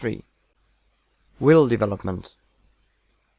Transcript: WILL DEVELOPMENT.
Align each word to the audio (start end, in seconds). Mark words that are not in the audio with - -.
WILL 1.39 1.67
DEVELOPMENT. 1.67 2.33